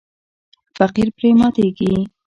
[0.77, 1.91] فقیر پرې ماتیږي.